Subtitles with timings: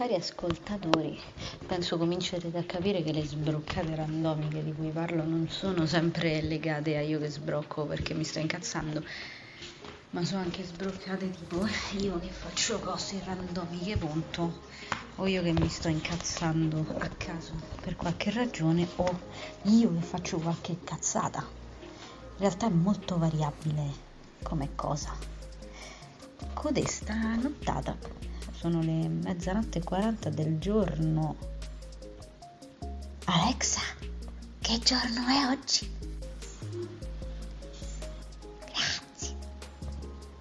[0.00, 1.20] Cari ascoltatori,
[1.66, 6.96] penso comincerete a capire che le sbroccate randomiche di cui parlo non sono sempre legate
[6.96, 9.04] a io che sbrocco perché mi sto incazzando,
[10.12, 11.66] ma sono anche sbroccate tipo
[11.98, 14.60] io che faccio cose randomiche, punto,
[15.16, 19.20] o io che mi sto incazzando a caso per qualche ragione, o
[19.64, 21.40] io che faccio qualche cazzata.
[21.40, 23.92] In realtà è molto variabile
[24.42, 25.14] come cosa.
[26.54, 28.29] Codesta nottata
[28.60, 31.34] sono le mezzanotte e 40 del giorno.
[33.24, 33.80] Alexa,
[34.58, 35.90] che giorno è oggi?
[38.66, 39.36] Grazie.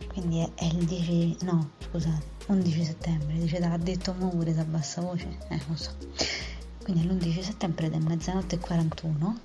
[0.10, 5.00] Quindi è, è il 10, no, scusate, 11 settembre, dice, ha detto pure a bassa
[5.00, 5.96] voce, eh, lo so.
[6.84, 9.40] Quindi è l'11 settembre è mezzanotte e 41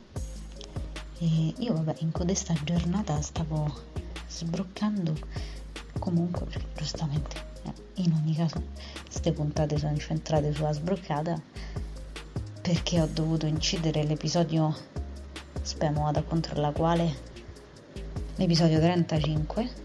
[1.19, 3.73] e io vabbè in codesta giornata stavo
[4.27, 5.15] sbroccando
[6.01, 7.54] comunque perché giustamente
[7.95, 8.63] in ogni caso
[9.03, 11.41] queste puntate sono incentrate sulla sbroccata
[12.61, 14.75] perché ho dovuto incidere l'episodio
[15.63, 17.33] spero vada contro la quale?
[18.37, 19.83] L'episodio 35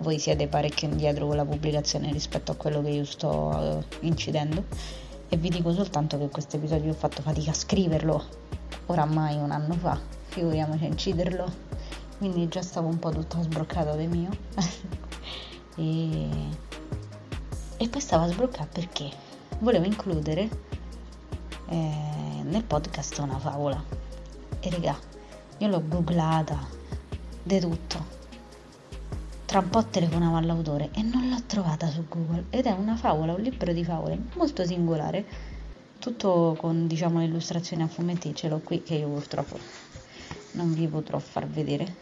[0.00, 4.64] voi siete parecchio indietro con la pubblicazione rispetto a quello che io sto uh, incidendo.
[5.28, 8.24] E vi dico soltanto che questo episodio ho fatto fatica a scriverlo.
[8.86, 11.52] Oramai un anno fa figuriamoci a inciderlo.
[12.16, 14.30] Quindi già stavo un po' tutta sbroccata di mio.
[15.76, 16.28] E,
[17.80, 19.08] e poi stavo a sbloccare perché
[19.60, 20.50] volevo includere
[21.68, 23.82] eh, nel podcast una favola.
[24.60, 24.94] E regà
[25.56, 26.58] io l'ho googlata
[27.42, 28.18] di tutto.
[29.46, 32.44] Tra un po' telefonavo all'autore e non l'ho trovata su Google.
[32.50, 35.24] Ed è una favola, un libro di favole molto singolare
[35.98, 38.34] tutto con diciamo le illustrazioni a fumetti.
[38.34, 39.58] Ce l'ho qui che io purtroppo
[40.52, 41.94] non vi potrò far vedere.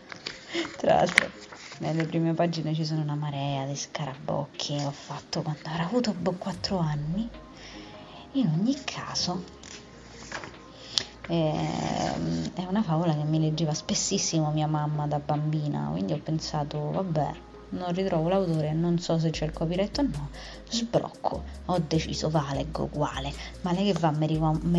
[0.77, 1.48] Tra l'altro
[1.79, 6.79] nelle prime pagine ci sono una marea di scarabocchi ho fatto quando avrò avuto 4
[6.79, 7.29] anni.
[8.33, 9.43] In ogni caso
[11.29, 16.91] eh, è una favola che mi leggeva spessissimo mia mamma da bambina quindi ho pensato
[16.91, 17.33] vabbè
[17.71, 20.29] non ritrovo l'autore non so se c'è il copyright o no
[20.69, 24.27] sbrocco ho deciso va leggo uguale ma lei che va mi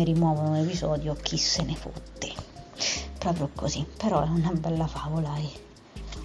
[0.04, 2.32] rimuovono un episodio chi se ne fotte.
[3.18, 5.69] Proprio così però è una bella favola e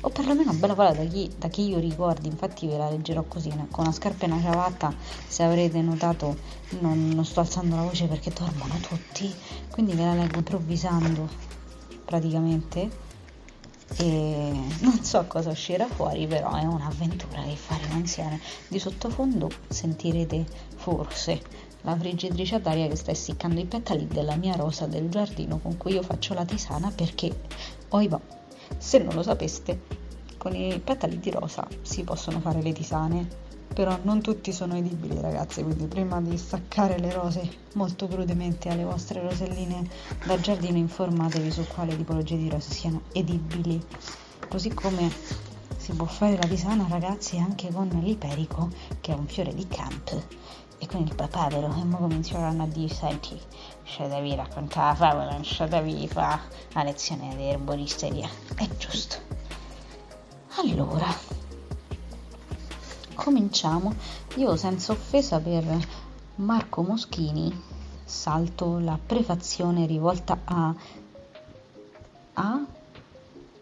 [0.06, 3.50] o perlomeno bella parola da chi, da chi io ricordi, infatti ve la leggerò così,
[3.50, 4.94] con una scarpa e una ciabatta,
[5.26, 6.38] se avrete notato
[6.80, 9.34] non, non sto alzando la voce perché dormono tutti,
[9.72, 11.28] quindi ve la leggo improvvisando
[12.06, 13.04] praticamente
[13.98, 18.40] e non so cosa uscirà fuori, però è un'avventura che faremo insieme.
[18.68, 20.46] Di sottofondo sentirete
[20.76, 21.42] forse
[21.82, 25.94] la friggitrice d'aria che sta essiccando i petali della mia rosa del giardino con cui
[25.94, 27.34] io faccio la tisana perché,
[27.90, 28.20] oibò,
[28.78, 29.82] se non lo sapeste,
[30.38, 33.28] con i petali di rosa si possono fare le tisane,
[33.74, 38.84] però non tutti sono edibili ragazzi, quindi prima di staccare le rose molto crudemente alle
[38.84, 39.90] vostre roselline
[40.24, 43.84] da giardino informatevi su quale tipologia di rose siano edibili,
[44.48, 45.12] così come
[45.78, 48.70] si può fare la tisana ragazzi anche con l'iperico
[49.02, 50.24] che è un fiore di camp
[50.78, 53.40] e con il papavero e ora cominceranno a dire senti
[53.84, 56.42] ci devi raccontare la favola non ci devi fare
[56.74, 58.30] la lezione di erboristeria.
[58.56, 59.18] È giusto.
[60.58, 61.08] Allora
[63.14, 63.94] cominciamo.
[64.36, 65.64] Io senza offesa per
[66.36, 70.74] Marco Moschini salto la prefazione rivolta a
[72.36, 72.66] a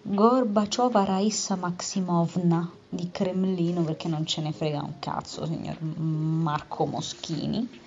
[0.06, 7.80] Gorbachova Raissa Maximovna di Cremlino perché non ce ne frega un cazzo, signor Marco Moschini.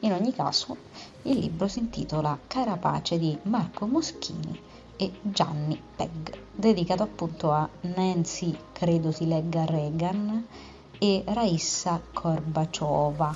[0.00, 0.76] In ogni caso,
[1.22, 4.60] il libro si intitola Carapace di Marco Moschini
[4.96, 10.46] e Gianni Pegg, dedicato appunto a Nancy, credo si legga Reagan,
[10.98, 13.34] e Raissa Korbachova.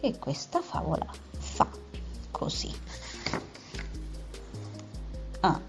[0.00, 1.06] E questa favola
[1.36, 1.68] fa
[2.30, 2.72] così.
[5.40, 5.60] Ah,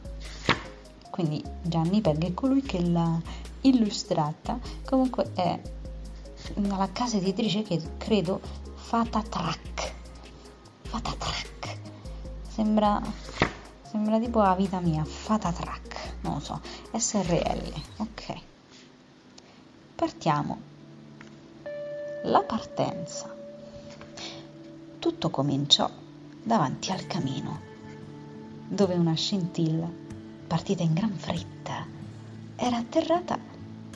[1.16, 3.18] quindi Gianni Pegg è colui che l'ha
[3.62, 5.58] illustrata, comunque è
[6.56, 8.42] la casa editrice che credo
[8.74, 9.94] Fata Track.
[10.82, 11.78] Fata Track.
[12.50, 13.02] Sembra,
[13.84, 16.60] sembra tipo la vita mia, Fata Track, non lo so,
[16.94, 18.34] SRL, ok.
[19.96, 20.60] Partiamo.
[22.24, 23.34] La partenza.
[25.00, 25.90] Tutto cominciò
[26.44, 27.62] davanti al camino,
[28.68, 30.04] dove una scintilla
[30.48, 31.86] partita in gran fretta,
[32.56, 33.38] era atterrata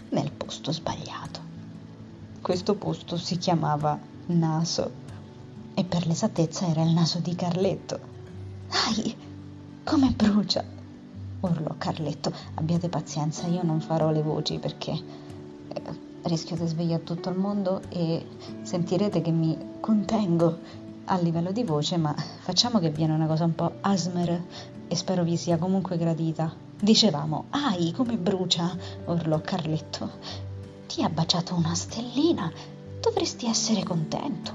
[0.10, 1.40] nel posto sbagliato.
[2.42, 3.98] Questo posto si chiamava
[4.28, 4.92] naso
[5.74, 8.00] e per l'esattezza era il naso di Carletto.
[8.68, 9.16] Dai,
[9.84, 10.64] come brucia!
[11.42, 12.34] urlò Carletto.
[12.56, 15.82] Abbiate pazienza, io non farò le voci perché eh,
[16.24, 18.26] rischio di svegliare tutto il mondo e
[18.64, 23.56] sentirete che mi contengo a livello di voce, ma facciamo che viene una cosa un
[23.56, 24.44] po' asmer
[24.88, 26.54] e spero vi sia comunque gradita.
[26.80, 30.10] Dicevamo, ai come brucia, urlò Carletto.
[30.88, 32.52] Ti ha baciato una stellina,
[33.02, 34.54] dovresti essere contento.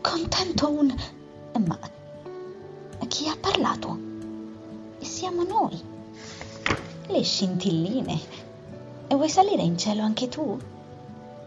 [0.00, 0.94] Contento un...
[1.66, 1.78] Ma
[3.06, 3.98] chi ha parlato?
[4.98, 5.78] Siamo noi.
[7.06, 8.20] Le scintilline.
[9.08, 10.58] E vuoi salire in cielo anche tu?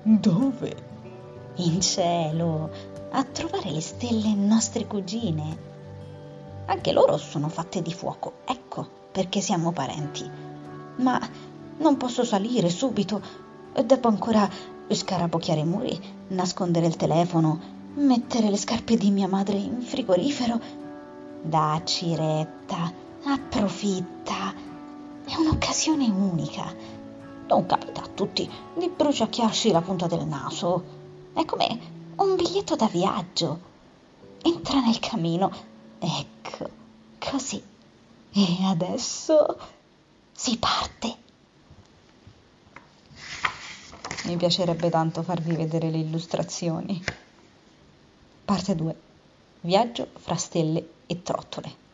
[0.03, 0.87] Dove?
[1.55, 2.69] In cielo,
[3.11, 5.67] a trovare le stelle nostre cugine.
[6.65, 10.29] Anche loro sono fatte di fuoco, ecco perché siamo parenti.
[10.97, 11.19] Ma
[11.77, 13.21] non posso salire subito,
[13.83, 14.49] devo ancora
[14.87, 17.59] scarabocchiare i muri, nascondere il telefono,
[17.95, 20.59] mettere le scarpe di mia madre in frigorifero.
[21.41, 22.91] Dacci retta,
[23.23, 24.53] approfitta.
[25.25, 26.97] È un'occasione unica
[27.49, 30.83] non capita a tutti di bruciacchiarsi la punta del naso.
[31.33, 31.79] È come
[32.19, 33.67] un biglietto da viaggio.
[34.41, 35.51] Entra nel camino.
[35.99, 36.69] Ecco,
[37.17, 37.61] così.
[38.31, 39.57] E adesso
[40.31, 41.15] si parte.
[44.25, 47.01] Mi piacerebbe tanto farvi vedere le illustrazioni.
[48.45, 48.95] Parte 2.
[49.61, 51.87] Viaggio fra stelle e trottole.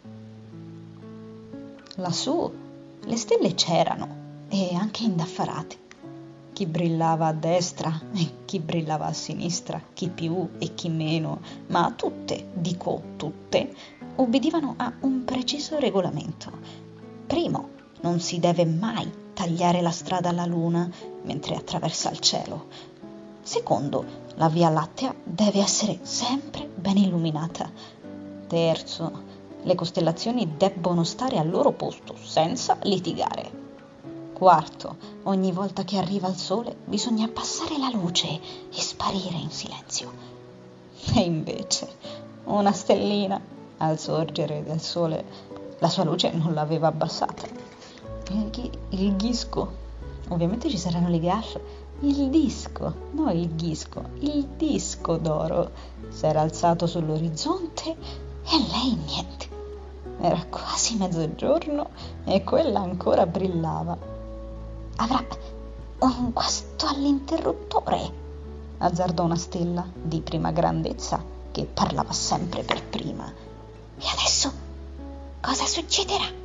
[1.95, 2.53] Lassù
[2.99, 5.84] le stelle c'erano e anche indaffarate.
[6.55, 11.91] Chi brillava a destra e chi brillava a sinistra, chi più e chi meno, ma
[11.91, 13.75] tutte, dico tutte,
[14.15, 16.49] obbedivano a un preciso regolamento.
[17.27, 17.71] Primo,
[18.03, 20.89] non si deve mai tagliare la strada alla luna
[21.23, 22.67] mentre attraversa il cielo.
[23.41, 24.05] Secondo,
[24.35, 27.69] la Via Lattea deve essere sempre ben illuminata.
[28.47, 29.23] Terzo,
[29.61, 33.64] le costellazioni debbono stare al loro posto senza litigare.
[34.35, 40.11] Quarto, ogni volta che arriva il sole bisogna abbassare la luce e sparire in silenzio.
[41.15, 41.87] E invece,
[42.43, 43.39] una stellina,
[43.77, 45.23] al sorgere del sole,
[45.79, 47.47] la sua luce non l'aveva abbassata.
[48.89, 49.71] Il, ghisco,
[50.27, 51.63] ovviamente ci saranno le gaffe,
[52.01, 55.71] il disco, no il ghisco, il disco d'oro
[56.09, 59.47] s'era alzato sull'orizzonte e lei niente.
[60.19, 61.87] Era quasi mezzogiorno
[62.25, 64.14] e quella ancora brillava
[64.97, 65.25] avrà
[65.99, 68.11] un guasto all'interruttore,
[68.77, 73.31] azzardò una stella di prima grandezza che parlava sempre per prima.
[73.97, 74.51] E adesso
[75.41, 76.43] cosa succederà?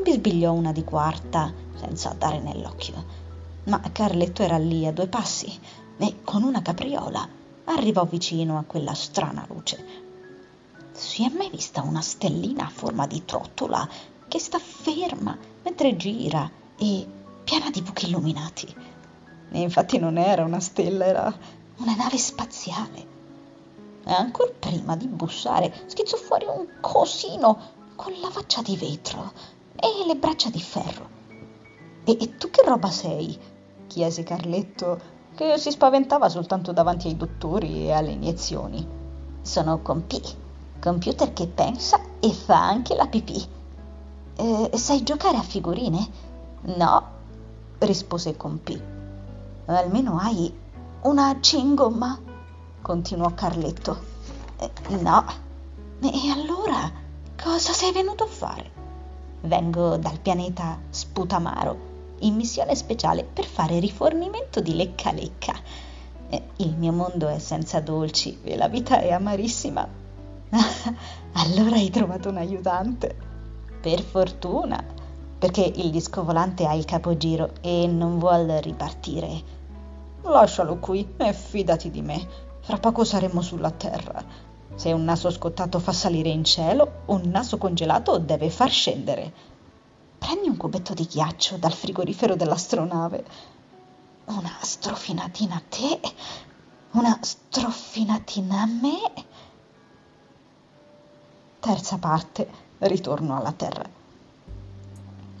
[0.00, 3.18] bisbigliò una di quarta senza dare nell'occhio.
[3.64, 5.58] Ma Carletto era lì a due passi
[5.98, 7.28] e con una capriola
[7.64, 10.08] arrivò vicino a quella strana luce.
[10.92, 13.88] Si è mai vista una stellina a forma di trottola
[14.28, 17.06] che sta ferma mentre gira e
[17.44, 18.74] piena di buchi illuminati.
[19.52, 21.38] E infatti non era una stella, era
[21.78, 23.08] una nave spaziale.
[24.04, 27.58] E ancora prima di bussare, schizzò fuori un cosino
[27.96, 29.32] con la faccia di vetro
[29.76, 31.08] e le braccia di ferro.
[32.04, 33.38] E, e tu che roba sei?
[33.86, 38.86] chiese Carletto, che si spaventava soltanto davanti ai dottori e alle iniezioni.
[39.42, 40.20] Sono Compi,
[40.80, 43.58] computer che pensa e fa anche la pipì.
[44.36, 46.28] Eh, sai giocare a figurine?
[46.76, 47.09] No,
[47.80, 48.80] rispose Compì.
[49.66, 50.52] Almeno hai
[51.02, 52.18] una cingomma?
[52.82, 53.98] continuò Carletto.
[54.58, 55.24] Eh, no.
[56.00, 56.90] E allora
[57.40, 58.70] cosa sei venuto a fare?
[59.42, 61.88] Vengo dal pianeta Sputamaro,
[62.20, 65.54] in missione speciale per fare rifornimento di lecca lecca.
[66.28, 69.86] Eh, il mio mondo è senza dolci e la vita è amarissima.
[71.32, 73.28] allora hai trovato un aiutante.
[73.80, 74.84] Per fortuna
[75.40, 79.42] perché il disco volante ha il capogiro e non vuol ripartire.
[80.20, 82.28] Lascialo qui e fidati di me.
[82.60, 84.22] Fra poco saremo sulla terra.
[84.74, 89.32] Se un naso scottato fa salire in cielo, un naso congelato deve far scendere.
[90.18, 93.24] Prendi un cubetto di ghiaccio dal frigorifero dell'astronave.
[94.26, 96.00] Una strofinatina a te,
[96.90, 99.24] una strofinatina a me.
[101.60, 102.46] Terza parte,
[102.80, 103.99] ritorno alla terra.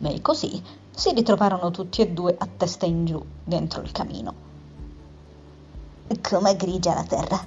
[0.02, 4.48] E così si ritrovarono tutti e due a testa in giù dentro il camino.
[6.20, 7.38] Com'è grigia la terra!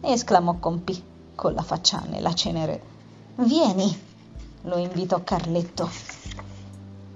[0.00, 1.02] esclamò Compì
[1.34, 2.82] con la faccia nella cenere.
[3.36, 3.96] Vieni,
[4.62, 5.88] lo invitò Carletto.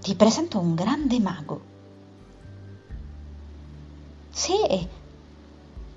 [0.01, 1.61] Ti presento un grande mago.
[4.31, 4.89] Sì,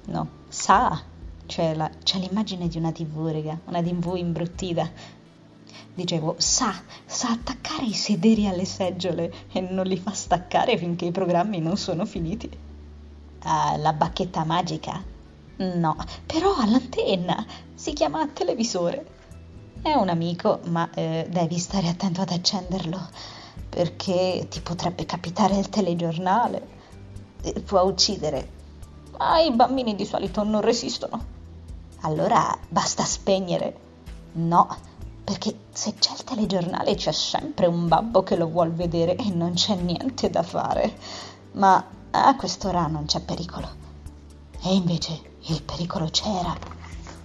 [0.05, 0.99] no, sa,
[1.45, 5.19] c'è, la, c'è l'immagine di una tv, raga, una tv imbruttita
[6.01, 6.73] dicevo, sa,
[7.05, 11.77] sa attaccare i sederi alle seggiole e non li fa staccare finché i programmi non
[11.77, 12.49] sono finiti.
[13.43, 15.03] Ah, la bacchetta magica?
[15.57, 19.19] No, però ha l'antenna, si chiama televisore.
[19.81, 22.99] È un amico, ma eh, devi stare attento ad accenderlo,
[23.69, 26.79] perché ti potrebbe capitare il telegiornale.
[27.65, 28.59] Può uccidere.
[29.17, 31.39] Ma i bambini di solito non resistono.
[32.01, 33.89] Allora basta spegnere.
[34.33, 34.67] No,
[35.23, 39.53] perché se c'è il telegiornale c'è sempre un babbo che lo vuol vedere e non
[39.53, 40.95] c'è niente da fare.
[41.53, 43.67] Ma a quest'ora non c'è pericolo.
[44.61, 46.55] E invece il pericolo c'era.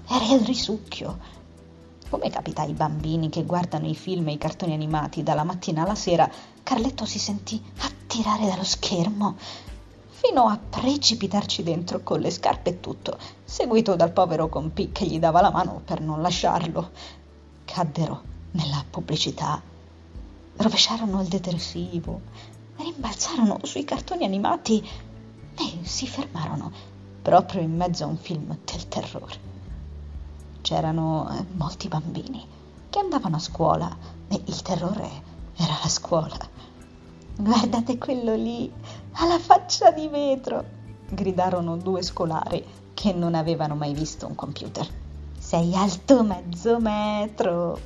[0.08, 1.18] Era il risucchio.
[2.08, 5.94] Come capita ai bambini che guardano i film e i cartoni animati dalla mattina alla
[5.94, 6.26] sera,
[6.62, 9.36] Carletto si sentì attirare dallo schermo
[10.08, 15.18] fino a precipitarci dentro con le scarpe e tutto, seguito dal povero compì che gli
[15.18, 16.88] dava la mano per non lasciarlo.
[17.66, 19.60] Caddero nella pubblicità,
[20.56, 22.20] rovesciarono il detersivo,
[22.76, 24.84] rimbalzarono sui cartoni animati
[25.58, 26.72] e si fermarono
[27.22, 29.54] proprio in mezzo a un film del terrore.
[30.62, 32.44] C'erano eh, molti bambini
[32.88, 33.96] che andavano a scuola
[34.28, 35.10] e il terrore
[35.56, 36.38] era la scuola.
[37.38, 38.72] Guardate quello lì,
[39.12, 40.64] ha la faccia di vetro,
[41.08, 44.88] gridarono due scolari che non avevano mai visto un computer.
[45.38, 47.78] Sei alto mezzo metro,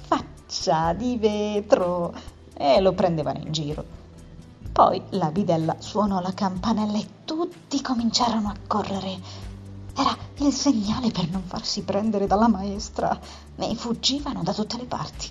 [0.51, 2.13] faccia di vetro.
[2.53, 3.85] E lo prendevano in giro.
[4.73, 9.19] Poi la bidella suonò la campanella e tutti cominciarono a correre.
[9.97, 13.19] Era il segnale per non farsi prendere dalla maestra
[13.57, 15.31] e fuggivano da tutte le parti.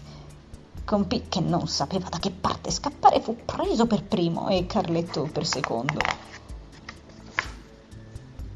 [0.86, 5.46] Compì che non sapeva da che parte scappare fu preso per primo e Carletto per
[5.46, 6.00] secondo.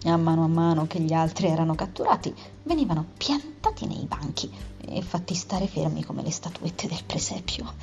[0.05, 2.33] A mano a mano che gli altri erano catturati,
[2.63, 7.73] venivano piantati nei banchi e fatti stare fermi come le statuette del presepio.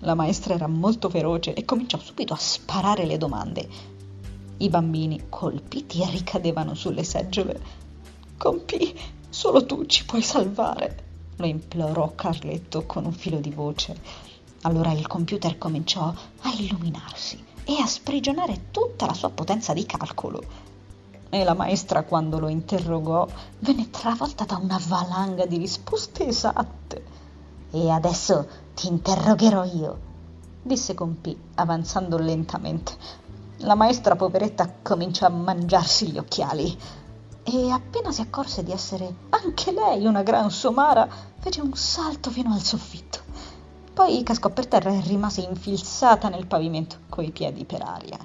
[0.00, 3.68] La maestra era molto feroce e cominciò subito a sparare le domande.
[4.58, 7.60] I bambini, colpiti, ricadevano sulle seggiole.
[8.36, 8.94] Compì,
[9.28, 11.04] solo tu ci puoi salvare,
[11.36, 14.28] lo implorò Carletto con un filo di voce.
[14.62, 20.59] Allora il computer cominciò a illuminarsi e a sprigionare tutta la sua potenza di calcolo.
[21.30, 23.26] E la maestra, quando lo interrogò,
[23.60, 27.04] venne travolta da una valanga di risposte esatte.
[27.70, 29.98] E adesso ti interrogherò io,
[30.62, 32.92] disse Compì, avanzando lentamente.
[33.58, 36.76] La maestra poveretta cominciò a mangiarsi gli occhiali
[37.42, 41.08] e appena si accorse di essere anche lei una gran somara,
[41.38, 43.18] fece un salto fino al soffitto.
[43.92, 48.18] Poi cascò per terra e rimase infilzata nel pavimento coi piedi per aria.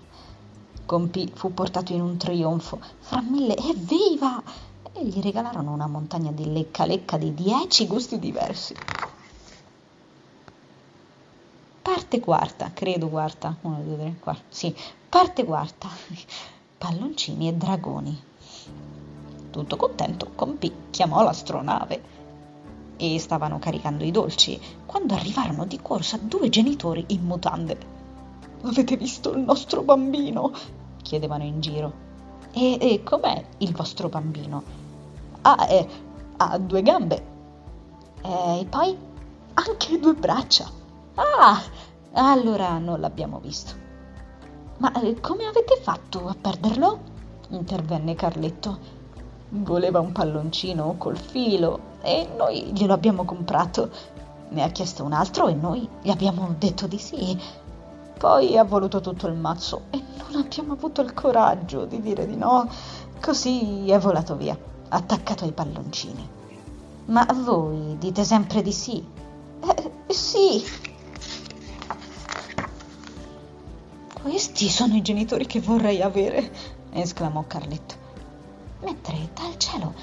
[0.86, 4.42] Compì fu portato in un trionfo fra mille evviva
[4.94, 8.76] e gli regalarono una montagna di lecca lecca di dieci gusti diversi.
[11.82, 14.76] Parte quarta, credo quarta, uno, due, tre, quarta, sì,
[15.10, 15.90] parte quarta,
[16.78, 18.24] palloncini e dragoni.
[19.50, 22.14] Tutto contento, Compì chiamò l'astronave
[22.98, 28.05] e stavano caricando i dolci quando arrivarono di corsa due genitori in mutande.
[28.66, 30.52] Avete visto il nostro bambino?
[31.04, 31.94] chiedevano in giro.
[32.52, 34.64] E, e com'è il vostro bambino?
[35.42, 35.88] Ah, eh,
[36.38, 37.34] ha due gambe.
[38.24, 38.98] E poi
[39.54, 40.68] anche due braccia.
[41.14, 41.62] Ah,
[42.14, 43.74] allora non l'abbiamo visto.
[44.78, 47.14] Ma eh, come avete fatto a perderlo?
[47.50, 48.94] intervenne Carletto.
[49.50, 53.92] Voleva un palloncino col filo e noi glielo abbiamo comprato.
[54.50, 57.40] Ne ha chiesto un altro e noi gli abbiamo detto di sì.
[58.18, 62.36] Poi ha voluto tutto il mazzo e non abbiamo avuto il coraggio di dire di
[62.36, 62.70] no.
[63.22, 64.58] Così è volato via,
[64.90, 66.30] attaccato ai palloncini.
[67.06, 69.06] Ma voi dite sempre di sì?
[69.62, 70.64] Eh, sì,
[74.26, 76.52] Questi sono i genitori che vorrei avere,
[76.90, 77.94] esclamò Carletto,
[78.82, 79.94] mentre dal cielo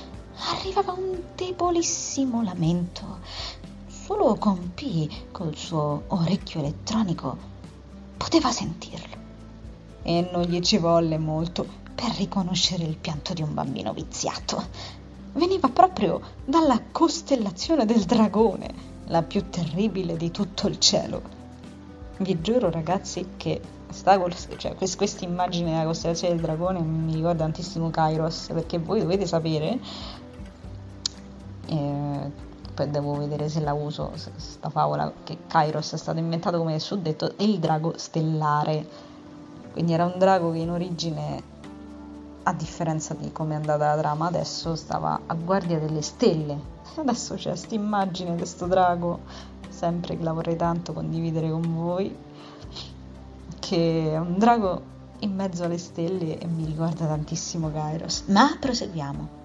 [0.53, 3.19] arrivava un debolissimo lamento.
[3.89, 7.37] Solo Compì, col suo orecchio elettronico,
[8.33, 9.17] poteva sentirlo.
[10.03, 14.65] E non gli ci volle molto per riconoscere il pianto di un bambino viziato.
[15.35, 18.73] Veniva proprio dalla costellazione del dragone,
[19.09, 21.21] la più terribile di tutto il cielo.
[22.17, 23.61] Vi giuro ragazzi che
[24.57, 29.79] cioè, questa immagine della costellazione del dragone mi ricorda tantissimo Kairos perché voi dovete sapere
[32.75, 37.37] poi devo vedere se la uso questa favola che Kairos è stato inventato come suddetto
[37.37, 38.87] è il drago stellare
[39.73, 41.43] quindi era un drago che in origine
[42.45, 46.59] a differenza di come è andata la trama adesso stava a guardia delle stelle
[46.97, 49.21] adesso c'è questa immagine di questo drago
[49.69, 52.17] sempre che la vorrei tanto condividere con voi
[53.59, 54.91] che è un drago
[55.23, 58.25] in mezzo alle stelle e mi ricorda tantissimo Kairos.
[58.27, 59.42] Ma proseguiamo.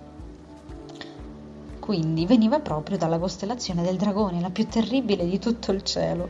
[1.87, 6.27] Quindi veniva proprio dalla costellazione del dragone, la più terribile di tutto il cielo.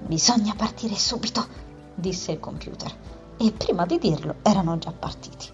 [0.00, 1.46] Bisogna partire subito,
[1.94, 2.92] disse il computer.
[3.36, 5.48] E prima di dirlo erano già partiti.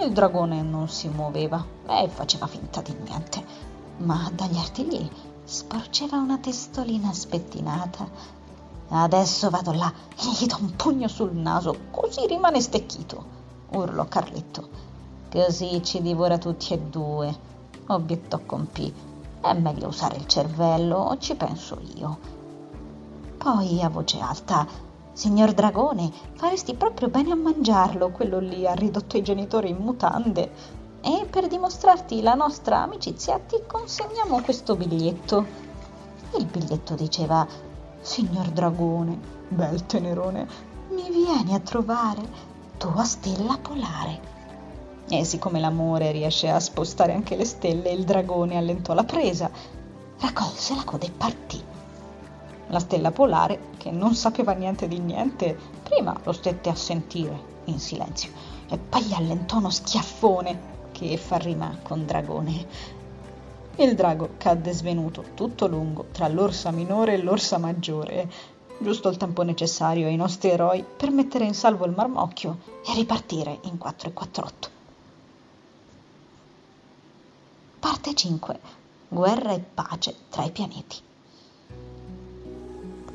[0.00, 3.44] Il dragone non si muoveva e faceva finta di niente,
[3.96, 5.10] ma dagli artigli
[5.42, 8.08] sporgeva una testolina spettinata.
[8.90, 13.24] Adesso vado là e gli do un pugno sul naso, così rimane stecchito,
[13.70, 14.68] urlò Carletto.
[15.32, 17.48] Così ci divora tutti e due,
[17.94, 18.92] obiettò con P.
[19.40, 22.18] È meglio usare il cervello, ci penso io.
[23.38, 24.66] Poi a voce alta,
[25.12, 30.78] signor Dragone, faresti proprio bene a mangiarlo, quello lì ha ridotto i genitori in mutande.
[31.00, 35.46] E per dimostrarti la nostra amicizia ti consegniamo questo biglietto.
[36.36, 37.46] Il biglietto diceva,
[38.00, 39.18] signor Dragone,
[39.48, 40.46] bel tenerone,
[40.90, 42.20] mi vieni a trovare,
[42.76, 44.39] tua stella polare.
[45.12, 49.50] E siccome l'amore riesce a spostare anche le stelle, il dragone allentò la presa,
[50.20, 51.60] raccolse la coda e partì.
[52.68, 57.80] La stella polare, che non sapeva niente di niente, prima lo stette a sentire in
[57.80, 58.30] silenzio
[58.68, 62.66] e poi gli allentò uno schiaffone che fa rima con dragone.
[63.76, 68.30] Il drago cadde svenuto, tutto lungo, tra l'orsa minore e l'orsa maggiore,
[68.78, 73.58] giusto il tempo necessario ai nostri eroi per mettere in salvo il marmocchio e ripartire
[73.62, 74.78] in 4 e 48.
[78.00, 78.60] Parte 5.
[79.08, 80.96] Guerra e pace tra i pianeti.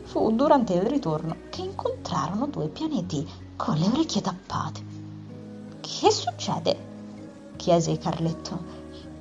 [0.03, 4.83] Fu durante il ritorno che incontrarono due pianeti con le orecchie tappate.
[5.81, 6.77] Che succede?
[7.55, 8.63] chiese Carletto.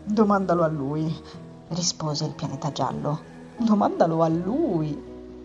[0.04, 1.10] Domandalo a lui,
[1.68, 3.18] rispose il pianeta giallo.
[3.56, 4.94] Domandalo a lui,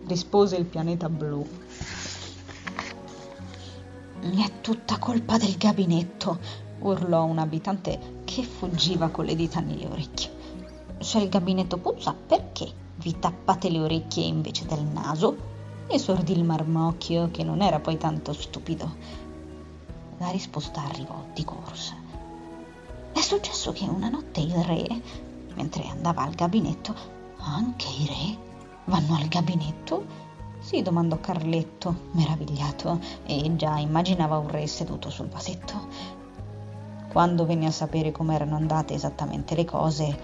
[0.06, 1.48] rispose il pianeta blu.
[4.20, 6.38] Mi è tutta colpa del gabinetto,
[6.80, 10.30] urlò un abitante che fuggiva con le dita nelle orecchie.
[10.98, 15.48] Se il gabinetto puzza, perché vi tappate le orecchie invece del naso?
[15.86, 19.18] Esordì il marmocchio, che non era poi tanto stupido.
[20.18, 21.94] La risposta arrivò di corsa.
[23.12, 24.86] È successo che una notte il re,
[25.54, 26.94] mentre andava al gabinetto,
[27.38, 28.38] anche i re
[28.84, 30.28] vanno al gabinetto?
[30.60, 36.28] si domandò Carletto, meravigliato, e già immaginava un re seduto sul vasetto.
[37.10, 40.18] Quando venne a sapere com'erano andate esattamente le cose,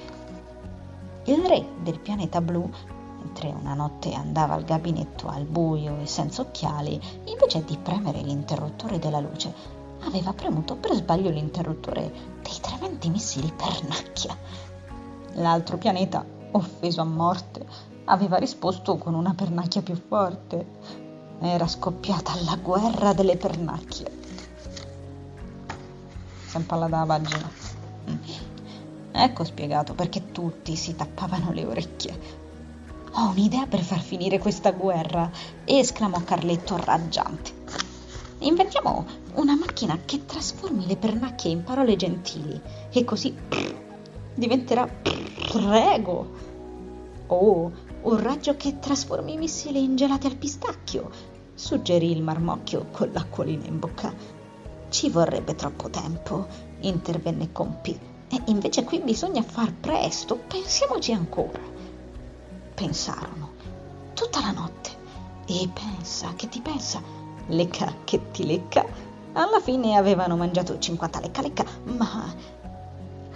[1.25, 2.71] il re del pianeta blu,
[3.19, 9.01] mentre una notte andava al gabinetto al buio e senza occhiali, invece di premere l'interruttore
[9.01, 9.53] della luce,
[10.05, 14.37] aveva premuto per sbaglio l'interruttore dei tremendi missili pernacchia.
[15.33, 17.67] L'altro pianeta, offeso a morte,
[18.05, 20.65] aveva risposto con una pernacchia più forte.
[21.41, 24.26] Era scoppiata la guerra delle pernacchie
[26.57, 27.51] impalla dalla pagina.
[28.11, 28.17] Mm.
[29.13, 32.45] Ecco spiegato perché tutti si tappavano le orecchie.
[33.13, 35.31] Ho un'idea per far finire questa guerra,
[35.65, 37.51] esclamò Carletto raggiante.
[38.41, 43.35] Inventiamo una macchina che trasformi le pernacchie in parole gentili e così
[44.35, 44.87] diventerà
[45.51, 46.45] prego.
[47.29, 51.11] O un raggio che trasformi i missili in gelati al pistacchio,
[51.55, 54.13] suggerì il marmocchio con l'acquolina in bocca.
[54.89, 56.47] Ci vorrebbe troppo tempo,
[56.81, 57.99] intervenne Compi.
[58.29, 61.61] E invece qui bisogna far presto, pensiamoci ancora.
[62.75, 63.53] Pensarono
[64.15, 64.91] tutta la notte.
[65.47, 67.03] E pensa, che ti pensa?
[67.49, 68.85] Lecca che ti lecca.
[69.33, 72.35] Alla fine avevano mangiato 50 lecca lecca, ma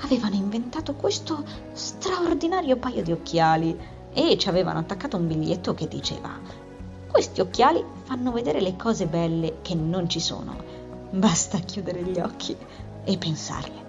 [0.00, 3.78] avevano inventato questo straordinario paio di occhiali
[4.12, 6.68] e ci avevano attaccato un biglietto che diceva
[7.10, 10.79] questi occhiali fanno vedere le cose belle che non ci sono
[11.10, 12.56] Basta chiudere gli occhi
[13.04, 13.88] e pensarle.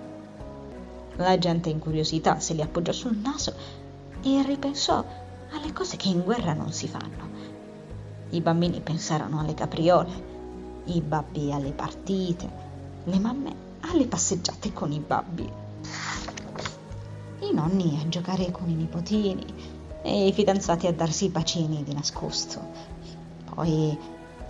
[1.17, 3.53] La gente incuriosita se li appoggiò sul naso
[4.23, 5.05] e ripensò
[5.51, 7.29] alle cose che in guerra non si fanno.
[8.31, 10.29] I bambini pensarono alle capriole,
[10.85, 12.49] i babbi alle partite,
[13.03, 15.47] le mamme alle passeggiate con i babbi,
[17.41, 19.45] i nonni a giocare con i nipotini
[20.01, 22.59] e i fidanzati a darsi i bacini di nascosto.
[23.53, 23.95] Poi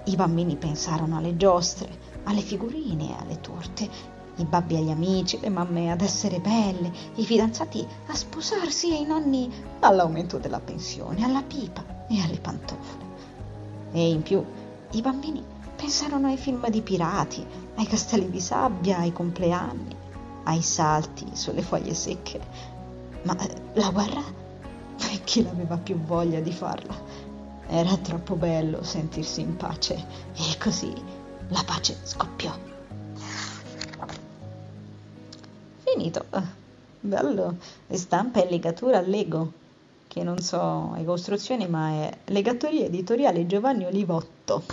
[0.05, 3.89] i bambini pensarono alle giostre, alle figurine, alle torte,
[4.36, 9.05] i babbi agli amici, le mamme ad essere belle, i fidanzati a sposarsi e i
[9.05, 13.10] nonni all'aumento della pensione, alla pipa e alle pantofole.
[13.91, 14.43] E in più
[14.91, 15.43] i bambini
[15.75, 19.95] pensarono ai film di pirati, ai castelli di sabbia, ai compleanni,
[20.43, 22.39] ai salti sulle foglie secche.
[23.23, 24.39] Ma eh, la guerra?
[25.23, 26.93] Chi l'aveva più voglia di farla?
[27.67, 29.95] Era troppo bello sentirsi in pace
[30.36, 30.93] e così
[31.52, 32.58] la pace scoppiò.
[35.84, 36.26] Finito.
[37.00, 37.58] Bello.
[37.90, 39.52] Stampa e legatura a Lego,
[40.08, 44.64] che non so è costruzioni, ma è Legatoria Editoriale Giovanni Olivotto.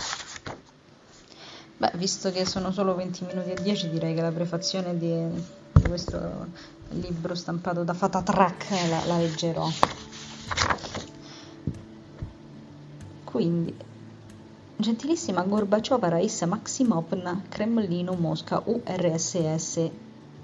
[1.77, 5.27] Beh, visto che sono solo 20 minuti e 10, direi che la prefazione di,
[5.71, 6.47] di questo
[6.89, 9.67] libro stampato da Fatatrack la, la leggerò.
[13.23, 13.75] Quindi,
[14.81, 19.89] gentilissima Gorbachova Raissa Maximovna, Cremlino, Mosca, URSS,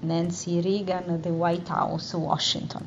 [0.01, 2.85] Nancy Reagan, The White House, Washington.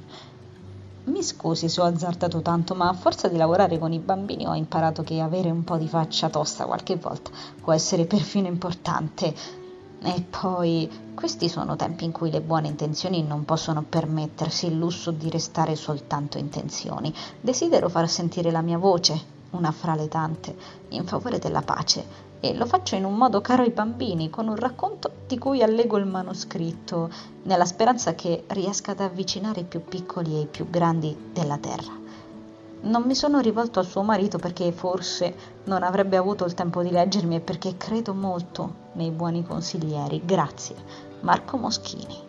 [1.04, 4.54] Mi scusi se ho azzardato tanto, ma a forza di lavorare con i bambini ho
[4.54, 7.30] imparato che avere un po' di faccia tosta qualche volta
[7.62, 9.34] può essere perfino importante.
[10.02, 15.12] E poi, questi sono tempi in cui le buone intenzioni non possono permettersi il lusso
[15.12, 17.10] di restare soltanto intenzioni.
[17.40, 20.56] Desidero far sentire la mia voce, una fra le tante,
[20.88, 24.56] in favore della pace e lo faccio in un modo caro ai bambini, con un
[24.56, 27.10] racconto di cui allego il manoscritto,
[27.42, 31.96] nella speranza che riesca ad avvicinare i più piccoli e i più grandi della terra.
[32.80, 35.34] Non mi sono rivolto a suo marito perché forse
[35.64, 40.22] non avrebbe avuto il tempo di leggermi e perché credo molto nei buoni consiglieri.
[40.24, 40.76] Grazie,
[41.22, 42.27] Marco Moschini.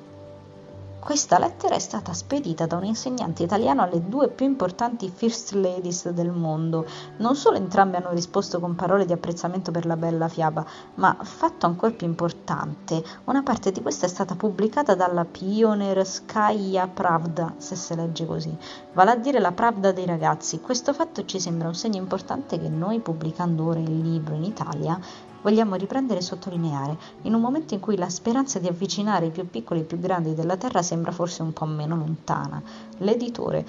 [1.00, 6.10] Questa lettera è stata spedita da un insegnante italiano alle due più importanti First Ladies
[6.10, 6.86] del mondo.
[7.18, 10.64] Non solo entrambe hanno risposto con parole di apprezzamento per la bella fiaba,
[10.96, 17.54] ma fatto ancora più importante, una parte di questa è stata pubblicata dalla Pionerskaya Pravda,
[17.58, 18.56] se si legge così,
[18.94, 20.60] vale a dire la Pravda dei ragazzi.
[20.60, 25.00] Questo fatto ci sembra un segno importante che noi, pubblicando ora il libro in Italia,
[25.42, 29.50] vogliamo riprendere e sottolineare, in un momento in cui la speranza di avvicinare i più
[29.50, 32.62] piccoli e i più grandi della Terra sembra forse un po' meno lontana.
[32.98, 33.66] L'editore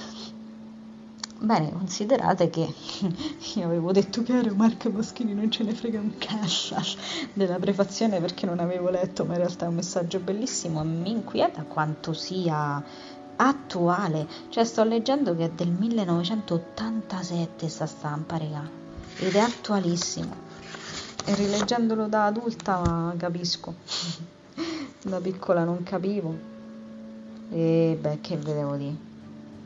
[1.42, 2.68] Bene, considerate che
[3.56, 6.76] io avevo detto che ero Marco Moschini, non ce ne frega un cazzo
[7.32, 11.62] della prefazione perché non avevo letto, ma in realtà è un messaggio bellissimo mi inquieta
[11.62, 12.84] quanto sia
[13.36, 14.28] attuale.
[14.50, 18.68] Cioè sto leggendo che è del 1987 sta stampa, raga,
[19.16, 20.49] ed è attualissimo
[21.34, 23.74] rileggendolo da adulta capisco.
[25.02, 26.36] Da piccola non capivo.
[27.50, 28.94] E beh che vedevo di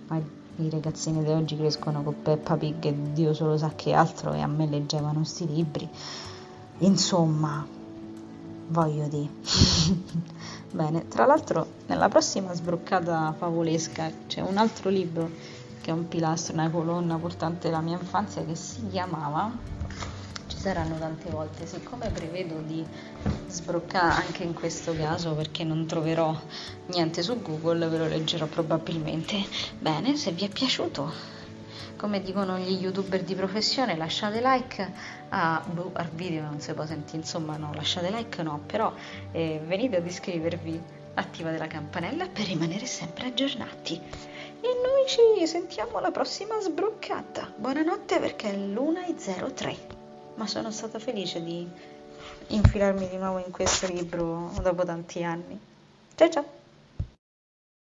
[0.07, 0.20] ma
[0.57, 4.40] i ragazzini di oggi crescono con Peppa Pig e Dio solo sa che altro e
[4.40, 5.88] a me leggevano sti libri.
[6.79, 7.66] Insomma
[8.68, 9.29] voglio di
[10.70, 15.29] bene tra l'altro nella prossima sbroccata favolesca c'è un altro libro
[15.83, 19.53] che è un pilastro una colonna portante della mia infanzia che si chiamava
[20.64, 22.83] saranno tante volte, siccome prevedo di
[23.48, 26.35] sbroccare anche in questo caso perché non troverò
[26.87, 29.44] niente su Google, ve lo leggerò probabilmente.
[29.79, 31.12] Bene, se vi è piaciuto,
[31.98, 34.92] come dicono gli youtuber di professione, lasciate like
[35.29, 38.90] a, boh, al video, non si può sentire, insomma no, lasciate like no, però
[39.33, 40.81] eh, venite ad iscrivervi,
[41.12, 44.00] attivate la campanella per rimanere sempre aggiornati.
[44.00, 47.53] E noi ci sentiamo alla prossima sbroccata.
[47.55, 50.03] Buonanotte perché è l'1.03
[50.35, 51.66] ma sono stata felice di
[52.49, 55.59] infilarmi di nuovo in questo libro dopo tanti anni.
[56.14, 56.53] Ciao ciao!